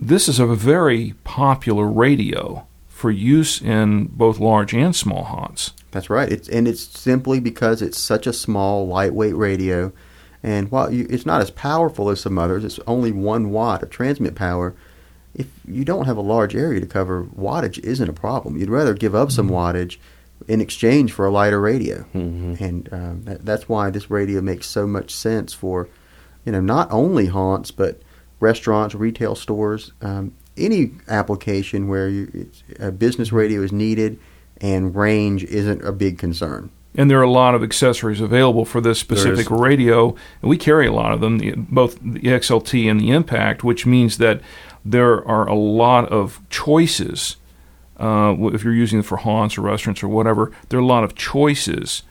[0.00, 5.72] this is a very popular radio for use in both large and small haunts.
[5.90, 6.30] That's right.
[6.32, 9.92] It's and it's simply because it's such a small, lightweight radio,
[10.42, 13.90] and while you, it's not as powerful as some others, it's only one watt of
[13.90, 14.74] transmit power.
[15.34, 18.56] If you don't have a large area to cover, wattage isn't a problem.
[18.56, 19.96] You'd rather give up some wattage
[20.48, 22.04] in exchange for a lighter radio,
[22.60, 25.88] and um, that, that's why this radio makes so much sense for,
[26.44, 28.02] you know, not only haunts but
[28.40, 34.18] restaurants, retail stores, um, any application where you, it's, a business radio is needed
[34.60, 36.70] and range isn't a big concern.
[36.94, 40.10] And there are a lot of accessories available for this specific radio,
[40.42, 43.86] and we carry a lot of them, the- both the XLT and the Impact, which
[43.86, 44.42] means that
[44.84, 47.36] there are a lot of choices.
[47.98, 51.04] Uh, if you're using it for haunts or restaurants or whatever, there are a lot
[51.04, 52.02] of choices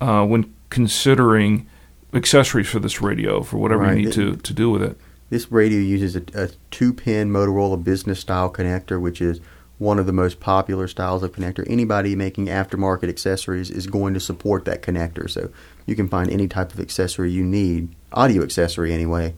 [0.00, 1.66] uh, when considering
[2.12, 3.98] accessories for this radio for whatever Right.
[3.98, 4.98] you need to, to do with it.
[5.30, 9.40] This radio uses a, a two-pin Motorola business style connector, which is
[9.78, 11.64] one of the most popular styles of connector.
[11.68, 15.50] Anybody making aftermarket accessories is going to support that connector, so
[15.84, 19.34] you can find any type of accessory you need, audio accessory anyway,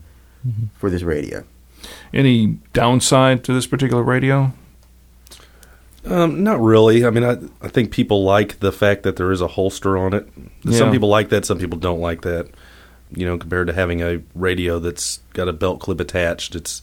[0.77, 1.43] for this radio.
[2.13, 4.53] Any downside to this particular radio?
[6.05, 7.05] Um, not really.
[7.05, 10.13] I mean, I I think people like the fact that there is a holster on
[10.13, 10.27] it.
[10.63, 10.77] Yeah.
[10.77, 11.45] Some people like that.
[11.45, 12.49] Some people don't like that.
[13.11, 16.81] You know, compared to having a radio that's got a belt clip attached, it's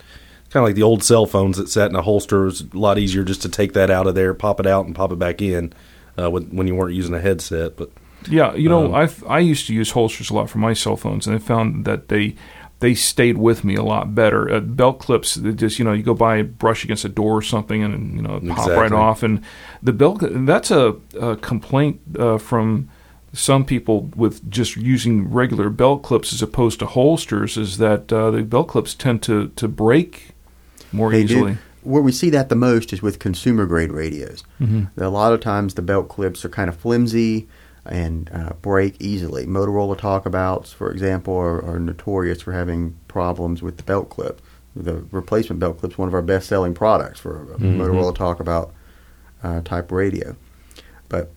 [0.56, 2.44] kind of like the old cell phones that sat in a holster.
[2.44, 4.86] It was a lot easier just to take that out of there, pop it out,
[4.86, 5.74] and pop it back in
[6.18, 7.76] uh, when, when you weren't using a headset.
[7.76, 7.90] But
[8.30, 10.96] Yeah, you know, Um, I've I used to use holsters a lot for my cell
[10.96, 12.36] phones, and I found that they
[12.80, 14.50] they stayed with me a lot better.
[14.50, 17.82] Uh, belt clips, just you know, you go by, brush against a door or something,
[17.82, 19.22] and you know, pop right off.
[19.22, 19.42] And
[19.82, 22.88] the belt that's a, a complaint uh, from
[23.34, 28.30] some people with just using regular belt clips as opposed to holsters is that uh,
[28.30, 30.32] the belt clips tend to to break
[30.96, 31.52] more They easily.
[31.52, 31.58] do.
[31.82, 34.42] Where we see that the most is with consumer grade radios.
[34.60, 35.00] Mm-hmm.
[35.00, 37.46] A lot of times the belt clips are kind of flimsy
[37.84, 39.46] and uh, break easily.
[39.46, 44.40] Motorola talkabouts, for example, are, are notorious for having problems with the belt clip.
[44.74, 48.72] The replacement belt clip is one of our best selling products for a Motorola talkabout
[49.44, 50.34] uh, type radio.
[51.08, 51.30] But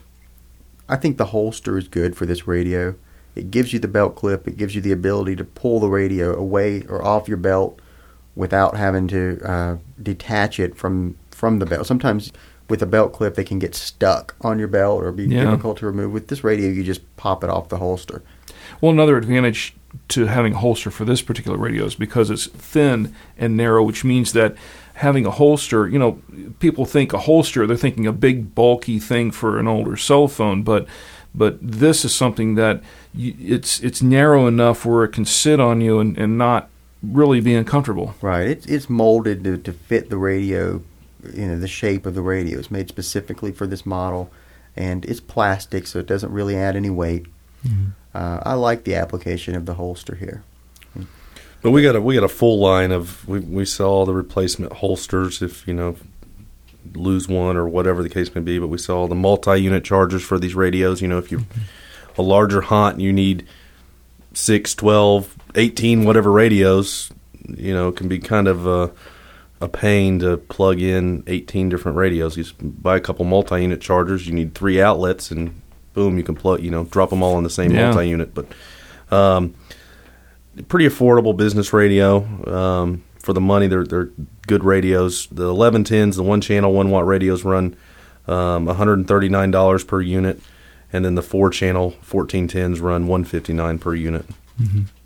[0.88, 2.96] I think the holster is good for this radio.
[3.36, 4.48] It gives you the belt clip.
[4.48, 7.80] It gives you the ability to pull the radio away or off your belt
[8.40, 11.86] without having to uh, detach it from from the belt.
[11.86, 12.32] Sometimes
[12.70, 15.46] with a belt clip, they can get stuck on your belt or be Yeah.
[15.46, 16.12] difficult to remove.
[16.12, 18.22] With this radio, you just pop it off the holster.
[18.80, 19.76] Well, another advantage
[20.10, 24.04] to having a holster for this particular radio is because it's thin and narrow, which
[24.06, 24.56] means that
[24.96, 26.22] having a holster, you know,
[26.60, 30.64] people think a holster, they're thinking a big bulky thing for an older cell phone,
[30.64, 30.86] but
[31.34, 32.82] but this is something that
[33.14, 36.70] you, it's it's narrow enough where it can sit on you and, and not
[37.04, 38.16] really be uncomfortable.
[38.22, 38.48] Right.
[38.48, 40.82] It's it's molded to, to fit the radio,
[41.34, 42.60] you know, the shape of the radio.
[42.60, 44.32] It's made specifically for this model,
[44.76, 47.26] and it's plastic, so it doesn't really add any weight.
[48.14, 50.44] Uh, I like the application of the holster here.
[51.62, 54.14] but we got a we got a full line of we we sell all the
[54.14, 55.96] replacement holsters if you know
[56.96, 58.60] lose one or whatever the case may be.
[58.60, 61.02] But we sell all the multi-unit chargers for these radios.
[61.02, 61.46] You know, if you
[62.18, 63.48] a larger haunt, you need
[64.34, 67.12] 6, 12, 18, whatever radios.
[67.48, 68.92] You know, it can be kind of a,
[69.62, 72.38] a pain to plug in 18 different radios.
[72.38, 74.28] You just buy a couple multi-unit chargers.
[74.28, 75.60] You need three outlets, and
[75.94, 76.62] boom, you can plug.
[76.62, 77.88] You know, drop them all in the same Yeah.
[77.92, 78.34] multi-unit.
[78.34, 78.46] But
[79.12, 79.56] um,
[80.68, 82.18] pretty affordable business radio
[82.54, 83.68] um, for the money.
[83.68, 84.10] They're they're
[84.48, 85.28] good radios.
[85.32, 87.76] The eleven tens, the one channel, one watt radios run
[88.28, 90.40] um, one hundred and thirty nine dollars per unit,
[90.94, 94.26] and then the four channel fourteen tens run one fifty nine per unit.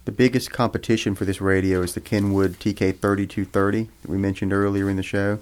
[0.06, 4.98] The biggest competition for this radio is the Kenwood TK3230 that we mentioned earlier in
[4.98, 5.39] the show.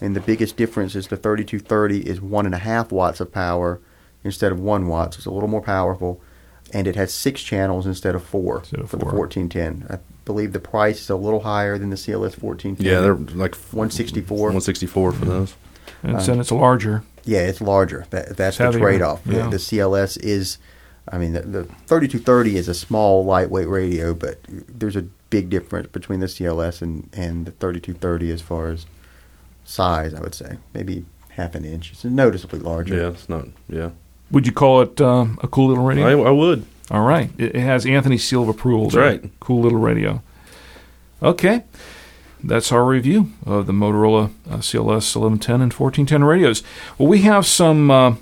[0.00, 3.80] And the biggest difference is the 3230 is one and a half watts of power
[4.24, 6.20] instead of one watt, so it's a little more powerful.
[6.74, 9.10] And it has six channels instead of four Instead of for four.
[9.10, 9.86] the 1410.
[9.96, 12.84] I believe the price is a little higher than the CLS 1410.
[12.86, 14.52] Yeah, they're like 164.
[14.52, 15.54] one sixty four for those.
[16.02, 17.02] And then uh, it's larger.
[17.24, 18.06] Yeah, it's larger.
[18.10, 19.20] That, that's the trade-off.
[19.26, 19.44] yeah.
[19.44, 20.58] The, the CLS is,
[21.08, 25.88] I mean, the, the 3230 is a small, lightweight radio, but there's a big difference
[25.88, 28.86] between the CLS and, and the 3230 as far as
[29.64, 30.14] size.
[30.14, 31.92] I would say maybe half an inch.
[31.92, 32.96] It's noticeably larger.
[32.96, 33.46] Yeah, it's not.
[33.68, 33.90] Yeah,
[34.30, 36.24] Would you call it um, a cool little radio?
[36.24, 36.66] I, I would.
[36.90, 37.30] All right.
[37.38, 38.84] It, it has Anthony's seal of approval.
[38.84, 39.04] That's there.
[39.04, 39.40] right.
[39.40, 40.22] Cool little radio.
[41.22, 41.64] Okay.
[42.44, 46.62] That's our review of the Motorola uh, CLS 1110 and 1410 radios.
[46.98, 48.16] Well, we have some uh,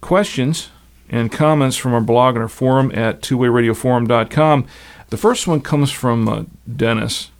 [0.00, 0.70] questions
[1.08, 4.66] and comments from our blog and our forum at twowayradioforum.com.
[5.08, 7.30] The first one comes from uh, Dennis,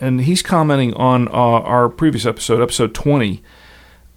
[0.00, 3.42] and he's commenting on uh, our previous episode, episode 20,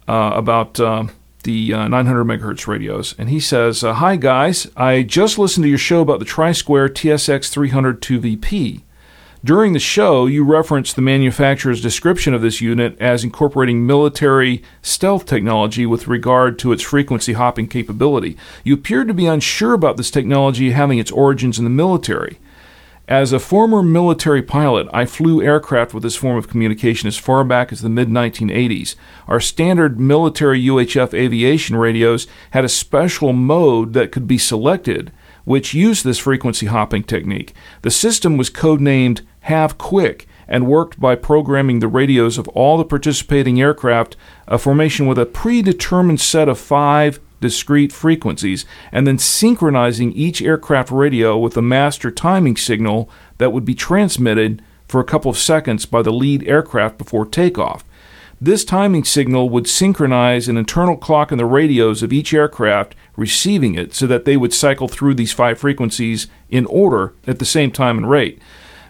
[0.08, 1.04] uh, about uh,
[1.44, 3.14] the uh, 900 megahertz radios.
[3.18, 4.70] And he says, uh, Hi, guys.
[4.76, 8.82] I just listened to your show about the TriSquare TSX 300 2VP.
[9.44, 15.26] During the show, you referenced the manufacturer's description of this unit as incorporating military stealth
[15.26, 18.36] technology with regard to its frequency hopping capability.
[18.62, 22.38] You appeared to be unsure about this technology having its origins in the military.
[23.08, 27.42] As a former military pilot, I flew aircraft with this form of communication as far
[27.42, 28.94] back as the mid 1980s.
[29.26, 35.10] Our standard military UHF aviation radios had a special mode that could be selected,
[35.44, 37.54] which used this frequency hopping technique.
[37.82, 42.84] The system was codenamed Have Quick and worked by programming the radios of all the
[42.84, 44.16] participating aircraft,
[44.46, 50.90] a formation with a predetermined set of five discrete frequencies, and then synchronizing each aircraft
[50.90, 55.86] radio with a master timing signal that would be transmitted for a couple of seconds
[55.86, 57.84] by the lead aircraft before takeoff.
[58.40, 63.74] This timing signal would synchronize an internal clock in the radios of each aircraft receiving
[63.74, 67.70] it so that they would cycle through these five frequencies in order at the same
[67.70, 68.40] time and rate.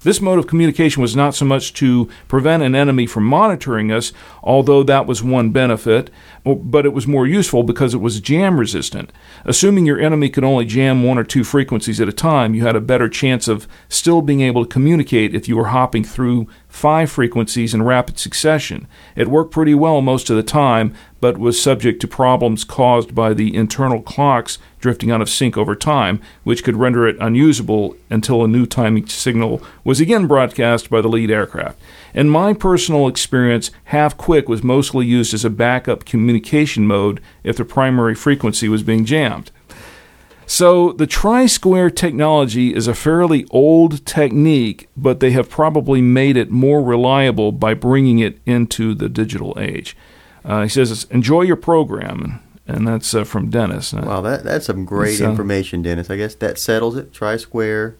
[0.02, 4.12] This mode of communication was not so much to prevent an enemy from monitoring us,
[4.42, 6.10] although that was one benefit,
[6.44, 9.12] but it was more useful because it was jam resistant.
[9.44, 12.74] Assuming your enemy could only jam one or two frequencies at a time, you had
[12.74, 17.10] a better chance of still being able to communicate if you were hopping through five
[17.10, 18.88] frequencies in rapid succession.
[19.14, 23.34] It worked pretty well most of the time, but was subject to problems caused by
[23.34, 28.42] the internal clocks drifting out of sync over time, which could render it unusable until
[28.42, 31.78] a new timing signal was again broadcast by the lead aircraft.
[32.14, 36.31] In my personal experience, Have Quick was mostly used as a backup communication
[36.86, 39.50] mode if the primary frequency was being jammed.
[40.46, 46.50] So the TriSquare technology is a fairly old technique, but they have probably made it
[46.50, 49.96] more reliable by bringing it into the digital age.
[50.44, 53.92] Uh, he says, "Enjoy your program," and that's uh, from Dennis.
[53.92, 56.10] Wow, that that's some great So- information, Dennis.
[56.10, 57.12] I guess that settles it.
[57.12, 57.94] TriSquare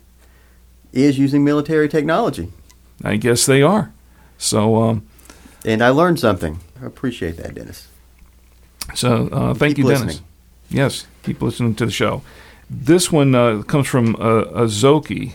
[0.93, 2.51] is using military technology,
[3.03, 3.93] I guess they are.
[4.37, 5.07] So, um,
[5.65, 6.61] and I learned something.
[6.83, 7.89] I appreciate that, Dennis.
[8.95, 10.17] So uh, thank Keep you, listening.
[10.17, 10.23] Dennis.
[10.71, 12.23] Yes, keep listening to the show.
[12.71, 15.35] This one uh, comes from uh, Azoki.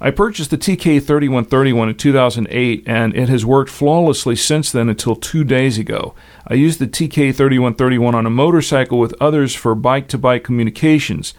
[0.00, 5.44] I purchased the TK3131 in 2008, and it has worked flawlessly since then until two
[5.44, 6.14] days ago.
[6.46, 11.32] I used the TK3131 on a motorcycle with others for bike to bike communications.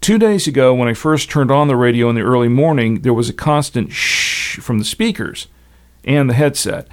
[0.00, 3.14] Two days ago, when I first turned on the radio in the early morning, there
[3.14, 5.48] was a constant shh from the speakers
[6.04, 6.88] and the headset,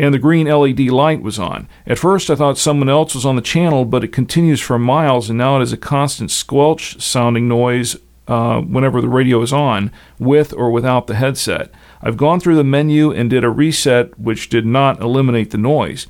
[0.00, 1.68] and the green LED light was on.
[1.86, 5.28] At first, I thought someone else was on the channel, but it continues for miles,
[5.28, 7.96] and now it is a constant squelch sounding noise
[8.26, 11.70] uh, whenever the radio is on, with or without the headset.
[12.00, 16.06] I've gone through the menu and did a reset, which did not eliminate the noise.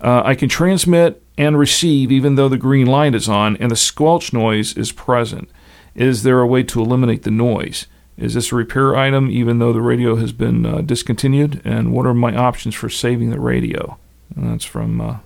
[0.00, 3.76] Uh, I can transmit and receive even though the green light is on and the
[3.76, 5.48] squelch noise is present.
[5.94, 7.86] Is there a way to eliminate the noise?
[8.18, 11.62] Is this a repair item even though the radio has been uh, discontinued?
[11.64, 13.96] And what are my options for saving the radio?
[14.34, 15.18] And that's from uh,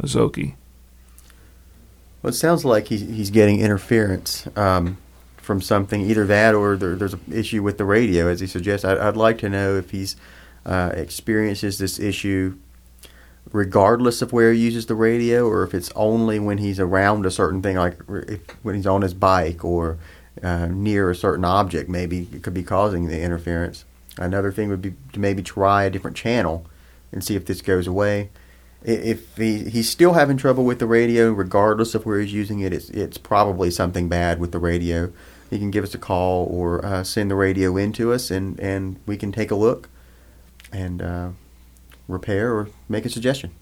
[0.00, 0.54] Azoki.
[2.22, 4.98] Well, it sounds like he's, he's getting interference um,
[5.36, 8.84] from something, either that or there, there's an issue with the radio, as he suggests.
[8.84, 10.16] I, I'd like to know if he's
[10.64, 12.56] uh, experiences this issue
[13.52, 17.30] regardless of where he uses the radio, or if it's only when he's around a
[17.30, 19.98] certain thing, like if, when he's on his bike or
[20.42, 23.84] uh, near a certain object, maybe it could be causing the interference.
[24.18, 26.66] Another thing would be to maybe try a different channel
[27.12, 28.30] and see if this goes away.
[28.82, 32.72] If he, he's still having trouble with the radio, regardless of where he's using it,
[32.72, 35.12] it's, it's probably something bad with the radio.
[35.50, 38.58] He can give us a call or uh, send the radio in to us, and,
[38.60, 39.88] and we can take a look
[40.72, 41.30] and uh,
[42.06, 43.52] repair or make a suggestion.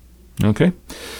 [0.45, 0.73] Okay,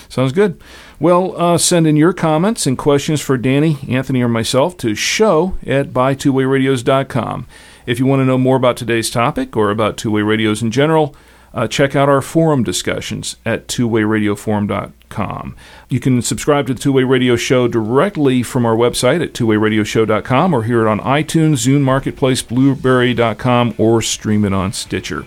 [0.09, 0.61] sounds good.
[1.01, 5.57] Well, uh, send in your comments and questions for Danny, Anthony, or myself to show
[5.67, 7.47] at buytwowayradios.com.
[7.87, 10.71] If you want to know more about today's topic or about two way radios in
[10.71, 11.15] general,
[11.55, 15.57] uh, check out our forum discussions at twowayradioforum.com.
[15.89, 20.53] You can subscribe to the Two Way Radio Show directly from our website at twowayradioshow.com
[20.53, 25.25] or hear it on iTunes, Zune Marketplace, Blubrry.com, or stream it on Stitcher.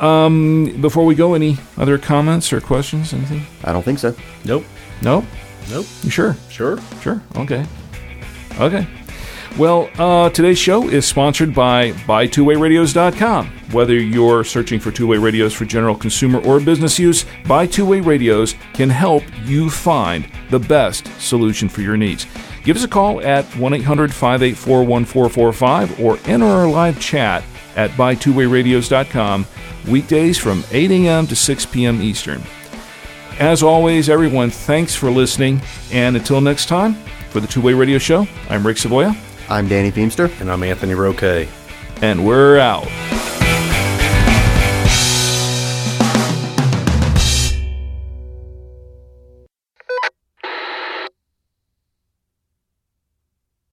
[0.00, 3.12] Um, before we go, any other comments or questions?
[3.12, 3.42] Anything?
[3.64, 4.14] I don't think so.
[4.44, 4.64] Nope.
[5.02, 5.26] No?
[5.70, 5.86] Nope.
[6.02, 6.36] You sure?
[6.48, 6.78] Sure.
[7.02, 7.22] Sure.
[7.36, 7.66] Okay.
[8.58, 8.86] Okay.
[9.58, 13.46] Well, uh, today's show is sponsored by BuyTwoWayRadios.com.
[13.72, 18.54] Whether you're searching for two-way radios for general consumer or business use, Buy Two-Way Radios
[18.72, 22.26] can help you find the best solution for your needs.
[22.64, 27.44] Give us a call at 1-800-584-1445 or enter our live chat
[27.76, 29.46] at BuyTwoWayRadios.com
[29.88, 31.26] weekdays from 8 a.m.
[31.26, 32.00] to 6 p.m.
[32.02, 32.42] Eastern.
[33.38, 35.62] As always, everyone, thanks for listening.
[35.92, 36.94] And until next time,
[37.30, 39.16] for the Two Way Radio Show, I'm Rick Savoya,
[39.48, 40.30] I'm Danny Feemster.
[40.40, 41.48] And I'm Anthony Roque.
[42.02, 42.86] and we're out.